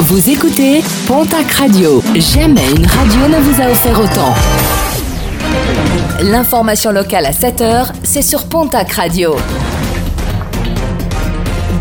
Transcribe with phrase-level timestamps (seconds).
[0.00, 2.02] Vous écoutez Pontac Radio.
[2.14, 4.34] Jamais une radio ne vous a offert autant.
[6.20, 9.36] L'information locale à 7h, c'est sur Pontac Radio.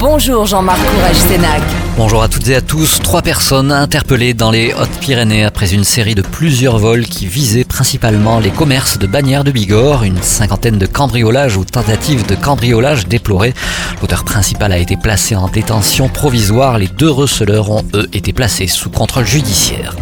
[0.05, 1.61] Bonjour Jean-Marc Courage Sénac.
[1.95, 2.99] Bonjour à toutes et à tous.
[2.99, 8.39] Trois personnes interpellées dans les Hautes-Pyrénées après une série de plusieurs vols qui visaient principalement
[8.39, 10.03] les commerces de Bagnères de Bigorre.
[10.03, 13.53] Une cinquantaine de cambriolages ou tentatives de cambriolage déplorées.
[14.01, 16.79] L'auteur principal a été placé en détention provisoire.
[16.79, 19.95] Les deux receleurs ont eux été placés sous contrôle judiciaire.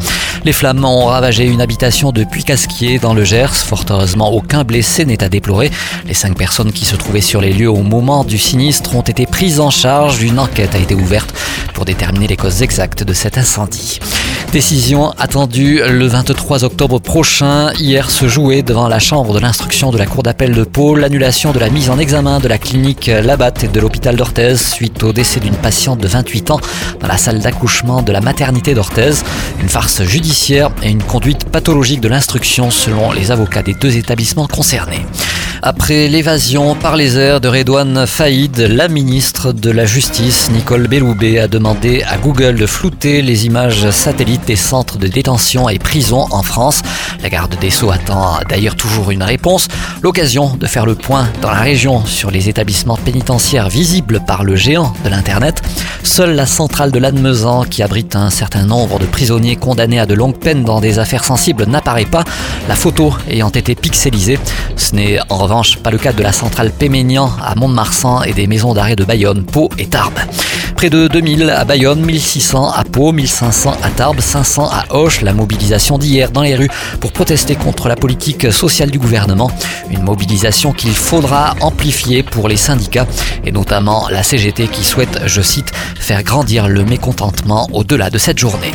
[0.44, 3.54] Les flammes ont ravagé une habitation de Puy-Casquier dans le Gers.
[3.54, 5.70] Fort heureusement, aucun blessé n'est à déplorer.
[6.08, 9.28] Les cinq personnes qui se trouvaient sur les lieux au moment du sinistre ont été
[9.28, 10.24] prises en charge.
[10.24, 11.32] Une enquête a été ouverte
[11.76, 14.00] pour déterminer les causes exactes de cet incendie.
[14.52, 17.72] Décision attendue le 23 octobre prochain.
[17.80, 21.54] Hier se jouait devant la chambre de l'instruction de la Cour d'appel de Pau l'annulation
[21.54, 25.14] de la mise en examen de la clinique Labatte et de l'hôpital d'Orthez suite au
[25.14, 26.60] décès d'une patiente de 28 ans
[27.00, 29.24] dans la salle d'accouchement de la maternité d'Orthez.
[29.62, 34.48] Une farce judiciaire et une conduite pathologique de l'instruction selon les avocats des deux établissements
[34.48, 35.06] concernés.
[35.64, 41.38] Après l'évasion par les airs de Redouane Faïd, la ministre de la Justice, Nicole Belloubet,
[41.38, 46.26] a demandé à Google de flouter les images satellites des centres de détention et prisons
[46.32, 46.82] en France.
[47.22, 49.68] La garde des Sceaux attend d'ailleurs toujours une réponse.
[50.02, 54.56] L'occasion de faire le point dans la région sur les établissements pénitentiaires visibles par le
[54.56, 55.62] géant de l'Internet.
[56.04, 60.14] Seule la centrale de Lannemezan, qui abrite un certain nombre de prisonniers condamnés à de
[60.14, 62.24] longues peines dans des affaires sensibles, n'apparaît pas,
[62.68, 64.40] la photo ayant été pixelisée.
[64.76, 68.48] Ce n'est en revanche pas le cas de la centrale Péménian à Mont-de-Marsan et des
[68.48, 70.20] maisons d'arrêt de Bayonne, Pau et Tarbes.
[70.82, 75.22] Près de 2000 à Bayonne, 1600 à Pau, 1500 à Tarbes, 500 à Auch.
[75.22, 79.52] La mobilisation d'hier dans les rues pour protester contre la politique sociale du gouvernement.
[79.92, 83.06] Une mobilisation qu'il faudra amplifier pour les syndicats
[83.46, 88.40] et notamment la CGT qui souhaite, je cite, faire grandir le mécontentement au-delà de cette
[88.40, 88.72] journée.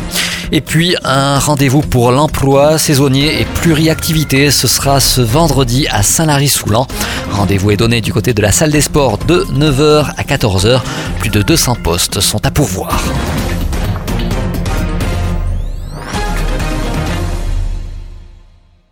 [0.52, 6.86] Et puis un rendez-vous pour l'emploi saisonnier et pluriactivité, ce sera ce vendredi à Saint-Lary-Soulan.
[7.32, 10.80] Rendez-vous est donné du côté de la salle des sports de 9h à 14h.
[11.18, 13.00] Plus de 200 postes sont à pourvoir.